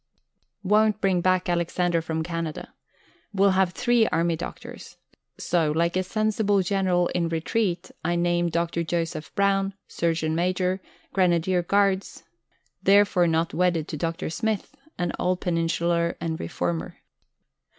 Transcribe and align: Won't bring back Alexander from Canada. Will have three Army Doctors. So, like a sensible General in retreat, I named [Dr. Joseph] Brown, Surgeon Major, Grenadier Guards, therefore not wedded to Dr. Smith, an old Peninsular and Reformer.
Won't 0.63 0.99
bring 0.99 1.21
back 1.21 1.47
Alexander 1.47 2.01
from 2.01 2.23
Canada. 2.23 2.73
Will 3.35 3.51
have 3.51 3.69
three 3.71 4.07
Army 4.07 4.35
Doctors. 4.35 4.97
So, 5.37 5.69
like 5.71 5.95
a 5.95 6.01
sensible 6.01 6.63
General 6.63 7.05
in 7.09 7.29
retreat, 7.29 7.91
I 8.03 8.15
named 8.15 8.51
[Dr. 8.51 8.81
Joseph] 8.83 9.31
Brown, 9.35 9.75
Surgeon 9.87 10.33
Major, 10.33 10.81
Grenadier 11.13 11.61
Guards, 11.61 12.23
therefore 12.81 13.27
not 13.27 13.53
wedded 13.53 13.87
to 13.89 13.95
Dr. 13.97 14.31
Smith, 14.31 14.75
an 14.97 15.11
old 15.19 15.39
Peninsular 15.39 16.17
and 16.19 16.39
Reformer. 16.39 16.97